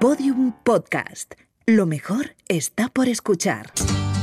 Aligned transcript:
Podium 0.00 0.52
Podcast. 0.62 1.34
Lo 1.66 1.86
mejor 1.86 2.34
está 2.48 2.88
por 2.88 3.08
escuchar. 3.08 3.72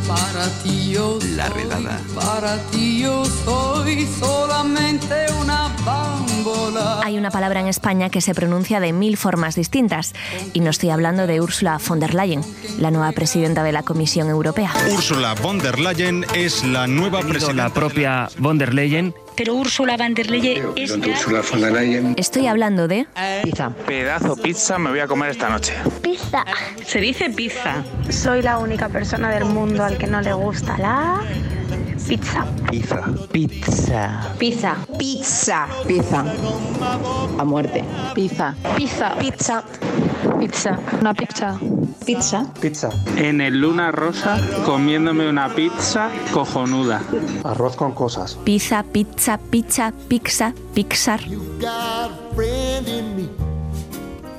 Para 0.07 0.47
ti 0.63 0.91
yo 0.91 1.17
La 1.35 1.47
soy, 1.47 1.63
redada. 1.63 1.99
Para 2.15 2.57
ti 2.71 2.99
yo 3.01 3.25
soy 3.25 4.05
solamente 4.19 5.25
una 5.41 5.69
bambola. 5.85 6.99
Hay 7.03 7.17
una 7.17 7.31
palabra 7.31 7.59
en 7.61 7.67
España 7.67 8.09
que 8.09 8.21
se 8.21 8.35
pronuncia 8.35 8.79
de 8.79 8.93
mil 8.93 9.17
formas 9.17 9.55
distintas 9.55 10.13
y 10.53 10.59
no 10.59 10.69
estoy 10.69 10.89
hablando 10.89 11.25
de 11.25 11.41
Ursula 11.41 11.79
von 11.85 11.99
der 11.99 12.13
Leyen, 12.13 12.41
la 12.79 12.91
nueva 12.91 13.11
presidenta 13.13 13.63
de 13.63 13.71
la 13.71 13.83
Comisión 13.83 14.29
Europea. 14.29 14.71
Úrsula 14.93 15.33
von 15.35 15.57
der 15.59 15.79
Leyen 15.79 16.25
es 16.35 16.63
la 16.63 16.85
nueva 16.87 17.21
presidenta. 17.21 17.63
la 17.63 17.73
propia 17.73 18.29
von 18.37 18.57
der 18.57 18.73
Leyen. 18.73 19.13
Pero 19.35 19.55
Úrsula 19.55 19.97
van 19.97 20.13
der 20.13 20.29
Leyen 20.29 20.65
es 20.75 20.95
ya... 20.99 21.41
Estoy 22.17 22.47
hablando 22.47 22.87
de 22.87 23.07
Pedazo 23.85 24.35
pizza 24.35 24.77
me 24.77 24.89
voy 24.89 24.99
a 24.99 25.07
comer 25.07 25.31
esta 25.31 25.49
noche. 25.49 25.73
Pizza. 26.01 26.45
Se 26.85 26.99
dice 26.99 27.29
pizza. 27.29 27.83
Soy 28.09 28.41
la 28.41 28.57
única 28.57 28.89
persona 28.89 29.29
del 29.31 29.45
mundo 29.45 29.83
al 29.83 29.97
que 29.97 30.07
no 30.07 30.21
le 30.21 30.33
gusta 30.33 30.77
la 30.77 31.21
pizza. 32.17 32.45
Pizza. 32.69 33.01
Pizza. 33.31 34.35
Pizza. 34.37 34.75
Pizza. 34.97 35.67
Pizza. 35.87 36.23
A 37.37 37.43
muerte. 37.43 37.83
Pizza. 38.13 38.53
Pizza. 38.75 39.15
Pizza. 39.17 39.63
Pizza. 40.37 40.79
Una 40.99 41.13
pizza. 41.15 41.57
Pizza. 42.05 42.45
Pizza. 42.59 42.89
En 43.15 43.41
el 43.41 43.59
Luna 43.59 43.91
Rosa 43.91 44.39
comiéndome 44.63 45.27
una 45.27 45.49
pizza 45.49 46.11
cojonuda. 46.31 47.01
Arroz 47.43 47.75
con 47.75 47.93
cosas. 47.93 48.37
pizza, 48.43 48.83
pizza, 48.83 49.39
pizza, 49.39 49.91
pizza, 50.07 50.53
pixar. 50.75 51.21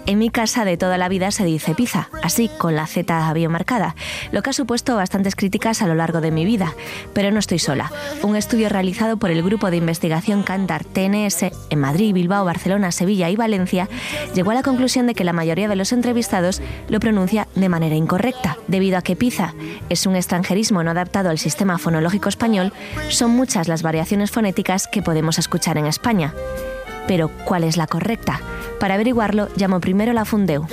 En 0.06 0.18
mi 0.18 0.28
casa 0.28 0.66
de 0.66 0.76
toda 0.76 0.98
la 0.98 1.08
vida 1.08 1.30
se 1.30 1.46
dice 1.46 1.74
pizza, 1.74 2.10
así 2.22 2.50
con 2.58 2.76
la 2.76 2.86
Z 2.86 3.32
bien 3.32 3.50
marcada, 3.50 3.96
lo 4.32 4.42
que 4.42 4.50
ha 4.50 4.52
supuesto 4.52 4.96
bastantes 4.96 5.34
críticas 5.34 5.80
a 5.80 5.86
lo 5.86 5.94
largo 5.94 6.20
de 6.20 6.30
mi 6.30 6.44
vida. 6.44 6.74
Pero 7.14 7.30
no 7.30 7.38
estoy 7.38 7.58
sola. 7.58 7.90
Un 8.22 8.36
estudio 8.36 8.68
realizado 8.68 9.16
por 9.16 9.30
el 9.30 9.42
grupo 9.42 9.70
de 9.70 9.78
investigación 9.78 10.42
Cantar 10.42 10.84
TNS 10.84 11.46
en 11.70 11.78
Madrid, 11.78 12.12
Bilbao, 12.12 12.44
Barcelona, 12.44 12.92
Sevilla 12.92 13.30
y 13.30 13.36
Valencia 13.36 13.88
llegó 14.34 14.50
a 14.50 14.54
la 14.54 14.62
conclusión 14.62 15.06
de 15.06 15.14
que 15.14 15.24
la 15.24 15.32
mayoría 15.32 15.68
de 15.68 15.76
los 15.76 15.92
entrevistados 15.92 16.60
lo 16.88 17.00
pronuncia 17.00 17.48
de 17.54 17.70
manera 17.70 17.94
incorrecta. 17.94 18.58
Debido 18.68 18.98
a 18.98 19.02
que 19.02 19.16
pizza 19.16 19.54
es 19.88 20.06
un 20.06 20.16
extranjerismo 20.16 20.82
no 20.82 20.90
adaptado 20.90 21.30
al 21.30 21.38
sistema 21.38 21.78
fonológico 21.78 22.28
español, 22.28 22.74
son 23.08 23.30
muchas 23.30 23.68
las 23.68 23.82
variaciones 23.82 24.30
fonéticas 24.30 24.86
que 24.86 25.00
podemos 25.00 25.38
escuchar 25.38 25.78
en 25.78 25.86
España. 25.86 26.34
Pero, 27.06 27.30
¿cuál 27.44 27.64
es 27.64 27.76
la 27.76 27.86
correcta? 27.86 28.40
Para 28.80 28.94
averiguarlo, 28.94 29.48
llamo 29.56 29.80
primero 29.80 30.10
a 30.10 30.14
la 30.14 30.24
Fundeu. 30.24 30.66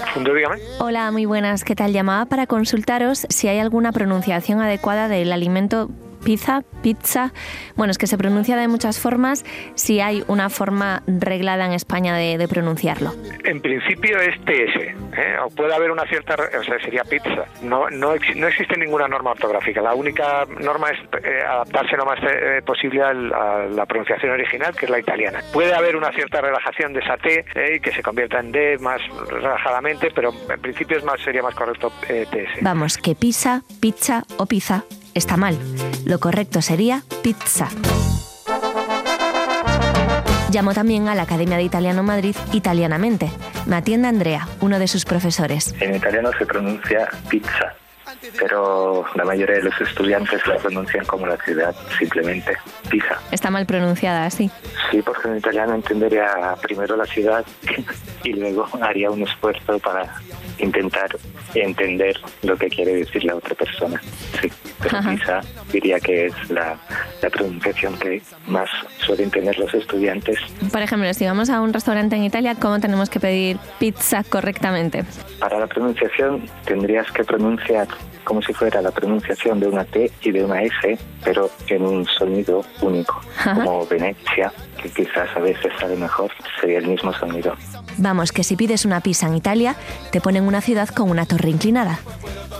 Hola, 0.80 1.11
muy 1.11 1.25
buenas. 1.25 1.63
¿Qué 1.63 1.75
tal? 1.75 1.94
Llamaba 1.94 2.25
para 2.25 2.47
consultaros 2.47 3.25
si 3.30 3.47
hay 3.47 3.59
alguna 3.59 3.91
pronunciación 3.91 4.59
adecuada 4.59 5.07
del 5.07 5.31
alimento 5.31 5.89
pizza, 6.23 6.64
pizza. 6.81 7.33
Bueno, 7.75 7.91
es 7.91 7.97
que 7.97 8.08
se 8.08 8.17
pronuncia 8.17 8.55
de 8.58 8.67
muchas 8.67 9.00
formas. 9.00 9.45
Si 9.75 10.00
hay 10.00 10.23
una 10.28 10.50
forma 10.50 11.03
reglada 11.08 11.66
en 11.66 11.73
España 11.73 12.16
de, 12.16 12.38
de 12.38 12.47
pronunciarlo. 12.47 13.13
En 13.44 13.61
principio 13.61 14.19
es 14.19 14.39
TS, 14.45 14.75
¿eh? 15.17 15.36
o 15.44 15.50
puede 15.50 15.73
haber 15.73 15.91
una 15.91 16.05
cierta, 16.05 16.36
o 16.36 16.63
sea, 16.63 16.80
sería 16.80 17.03
pizza. 17.03 17.45
No, 17.61 17.89
no, 17.89 18.13
no 18.36 18.47
existe 18.47 18.78
ninguna 18.78 19.08
norma 19.08 19.31
ortográfica. 19.31 19.81
La 19.81 19.94
única 19.94 20.45
norma 20.59 20.89
es 20.89 21.00
eh, 21.23 21.41
adaptarse 21.45 21.97
lo 21.97 22.05
más 22.05 22.19
eh, 22.23 22.61
posible 22.66 23.02
a 23.02 23.13
la 23.13 23.85
pronunciación 23.85 24.31
original, 24.31 24.75
que 24.75 24.85
es 24.85 24.91
la 24.91 25.00
italiana. 25.00 25.41
Puede 25.53 25.73
haber 25.73 25.95
una 25.95 26.11
cierta 26.11 26.41
relajación 26.41 26.94
de 26.94 27.00
esa 27.00 27.17
T 27.17 27.45
y 27.75 27.80
que 27.80 27.91
se 27.91 28.02
convierta 28.02 28.39
en 28.39 28.52
D 28.52 28.78
más 28.80 29.02
relajadamente, 29.30 30.11
pero 30.13 30.31
en 30.50 30.61
principio 30.61 30.97
es 30.97 31.03
más 31.03 31.19
sería 31.22 31.44
más 31.44 31.56
correcto 31.56 31.91
TS. 32.08 32.61
Vamos, 32.61 32.97
que 32.97 33.16
pizza, 33.16 33.61
pizza 33.80 34.23
o 34.38 34.45
pizza 34.45 34.83
está 35.13 35.38
mal. 35.38 35.58
Lo 36.05 36.19
correcto 36.19 36.62
sería 36.62 37.03
pizza. 37.22 37.69
Llamo 40.51 40.73
también 40.73 41.07
a 41.07 41.16
la 41.16 41.22
Academia 41.23 41.57
de 41.57 41.63
Italiano 41.63 42.03
Madrid 42.03 42.35
Italianamente. 42.51 43.31
Me 43.67 43.78
atiende 43.78 44.07
Andrea, 44.07 44.47
uno 44.59 44.79
de 44.79 44.88
sus 44.88 45.06
profesores. 45.06 45.73
En 45.79 45.95
italiano 45.95 46.31
se 46.38 46.45
pronuncia 46.45 47.07
pizza, 47.29 47.73
pero 48.38 49.06
la 49.16 49.23
mayoría 49.23 49.56
de 49.56 49.63
los 49.63 49.79
estudiantes 49.79 50.45
la 50.47 50.57
pronuncian 50.57 51.06
como 51.06 51.28
la 51.28 51.38
ciudad, 51.38 51.73
simplemente 51.97 52.57
pizza. 52.89 53.18
Está 53.31 53.50
mal 53.50 53.66
pronunciada 53.66 54.25
así. 54.25 54.51
Sí, 54.89 55.01
porque 55.01 55.29
en 55.29 55.38
italiano 55.38 55.73
entendería 55.75 56.56
primero 56.62 56.97
la 56.97 57.06
ciudad 57.06 57.45
y 58.23 58.33
luego 58.33 58.68
haría 58.81 59.09
un 59.09 59.22
esfuerzo 59.22 59.79
para 59.79 60.16
intentar 60.57 61.18
entender 61.56 62.19
lo 62.44 62.57
que 62.57 62.67
quiere 62.67 62.94
decir 62.95 63.23
la 63.23 63.35
otra 63.35 63.56
persona. 63.56 64.01
Sí, 64.41 64.50
pero 64.81 64.97
Ajá. 64.97 65.12
pizza 65.12 65.41
diría 65.72 66.00
que 66.00 66.28
es 66.28 66.50
la, 66.50 66.78
la 67.22 67.29
pronunciación 67.29 67.97
que 68.00 68.22
más 68.47 68.69
suelen 69.06 69.29
tener 69.29 69.57
los 69.59 69.73
estudiantes. 69.73 70.39
Por 70.72 70.81
ejemplo, 70.81 71.13
si 71.13 71.25
vamos 71.25 71.50
a 71.50 71.62
un 71.62 71.73
restaurante 71.73 72.16
en 72.16 72.23
Italia, 72.23 72.56
¿cómo 72.56 72.79
tenemos 72.79 73.09
que 73.09 73.19
pedir 73.19 73.57
pizza 73.79 74.23
correctamente? 74.23 75.03
Para 75.41 75.59
la 75.59 75.66
pronunciación 75.66 76.44
tendrías 76.66 77.12
que 77.12 77.24
pronunciar 77.24 77.88
como 78.24 78.44
si 78.44 78.53
fuera 78.53 78.79
la 78.79 78.91
pronunciación 78.91 79.59
de 79.59 79.68
una 79.68 79.84
T 79.85 80.12
y 80.22 80.29
de 80.29 80.46
una 80.46 80.62
S, 80.62 81.00
pero 81.24 81.50
en 81.68 81.81
un 81.81 82.06
sonido 82.06 82.63
único, 82.81 83.19
Ajá. 83.40 83.56
como 83.56 83.88
Venecia, 83.88 84.53
que 84.80 84.90
quizás 84.90 85.28
a 85.35 85.40
veces 85.40 85.74
sale 85.80 85.96
mejor, 85.96 86.31
sería 86.59 86.78
el 86.78 86.88
mismo 86.88 87.12
sonido. 87.13 87.56
Vamos, 87.97 88.31
que 88.31 88.44
si 88.44 88.56
pides 88.56 88.85
una 88.85 89.01
pizza 89.01 89.25
en 89.25 89.35
Italia, 89.35 89.75
te 90.12 90.22
ponen 90.22 90.44
una 90.44 90.62
ciudad 90.62 90.90
con 90.90 91.09
una 91.09 91.25
torre 91.25 91.50
inclinada. 91.50 92.00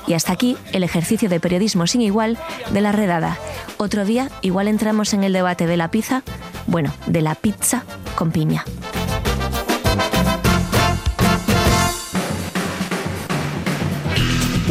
Y 0.08 0.16
hasta 0.16 0.34
aquí 0.34 0.58
el 0.74 0.84
ejercicio 0.84 1.30
de 1.30 1.40
periodismo 1.40 1.86
sin 1.86 2.02
igual 2.02 2.40
de 2.72 2.82
la 2.82 2.92
redada. 2.92 3.38
Otro 3.78 4.06
día 4.06 4.30
igual 4.42 4.68
entramos 4.68 5.14
en 5.14 5.24
el 5.24 5.34
debate 5.34 5.68
de 5.68 5.78
la 5.78 5.92
pizza, 5.92 6.24
bueno, 6.66 6.92
de 7.06 7.22
la 7.22 7.36
pizza 7.36 7.84
con 8.16 8.32
piña. 8.32 8.66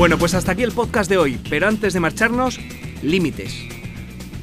Bueno, 0.01 0.17
pues 0.17 0.33
hasta 0.33 0.53
aquí 0.53 0.63
el 0.63 0.73
podcast 0.73 1.11
de 1.11 1.19
hoy, 1.19 1.39
pero 1.51 1.69
antes 1.69 1.93
de 1.93 2.01
marcharnos, 2.01 2.59
límites. 3.03 3.55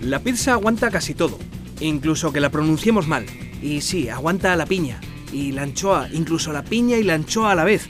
La 0.03 0.19
pizza 0.19 0.51
aguanta 0.51 0.91
casi 0.91 1.15
todo, 1.15 1.39
incluso 1.79 2.31
que 2.31 2.39
la 2.39 2.51
pronunciemos 2.51 3.07
mal. 3.07 3.25
Y 3.59 3.81
sí, 3.81 4.07
aguanta 4.07 4.55
la 4.55 4.67
piña 4.67 5.01
y 5.33 5.53
la 5.53 5.63
anchoa, 5.63 6.09
incluso 6.13 6.53
la 6.53 6.63
piña 6.63 6.97
y 6.97 7.03
la 7.03 7.15
anchoa 7.15 7.53
a 7.53 7.55
la 7.55 7.63
vez. 7.63 7.87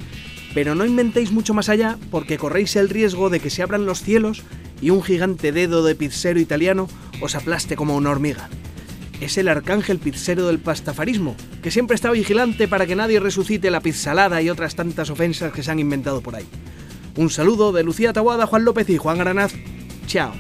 Pero 0.54 0.76
no 0.76 0.86
inventéis 0.86 1.34
mucho 1.34 1.54
más 1.54 1.68
allá 1.68 1.98
porque 2.10 2.38
corréis 2.38 2.78
el 2.78 2.88
riesgo 2.88 3.30
de 3.30 3.42
que 3.42 3.50
se 3.50 3.64
abran 3.64 3.86
los 3.86 4.02
cielos 4.02 4.44
y 4.82 4.90
un 4.92 5.04
gigante 5.04 5.52
dedo 5.52 5.84
de 5.84 5.94
pizzero 5.94 6.40
italiano 6.40 6.88
os 7.20 7.36
aplaste 7.36 7.76
como 7.76 7.98
una 7.98 8.12
hormiga. 8.12 8.48
Es 9.20 9.38
el 9.38 9.50
arcángel 9.50 10.00
pizzero 10.00 10.48
del 10.48 10.60
pastafarismo, 10.60 11.36
que 11.62 11.72
siempre 11.72 11.96
está 11.96 12.12
vigilante 12.12 12.70
para 12.70 12.86
que 12.86 12.96
nadie 12.96 13.20
resucite 13.20 13.72
la 13.72 13.82
pizzalada 13.82 14.42
y 14.42 14.50
otras 14.50 14.76
tantas 14.76 15.10
ofensas 15.10 15.52
que 15.52 15.64
se 15.64 15.72
han 15.72 15.80
inventado 15.80 16.22
por 16.22 16.38
ahí. 16.38 16.48
Un 17.18 17.32
saludo 17.32 17.72
de 17.72 17.84
Lucía 17.84 18.14
Taboada, 18.14 18.46
Juan 18.46 18.64
López 18.64 18.90
y 18.90 18.98
Juan 18.98 19.20
Aranaz. 19.20 19.54
Chao. 20.06 20.34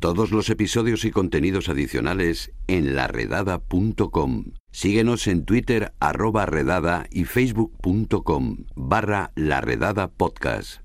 Todos 0.00 0.32
los 0.32 0.50
episodios 0.50 1.04
y 1.04 1.12
contenidos 1.12 1.68
adicionales 1.68 2.50
en 2.66 2.96
laredada.com. 2.96 4.46
Síguenos 4.72 5.28
en 5.28 5.44
Twitter 5.44 5.92
arroba 6.00 6.46
redada 6.46 7.06
y 7.10 7.24
facebook.com 7.24 8.64
barra 8.74 9.30
laredada 9.36 10.08
podcast. 10.08 10.81